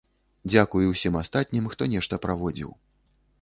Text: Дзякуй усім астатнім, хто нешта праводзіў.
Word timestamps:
Дзякуй 0.51 0.87
усім 0.93 1.19
астатнім, 1.21 1.67
хто 1.75 1.89
нешта 1.93 2.21
праводзіў. 2.25 2.73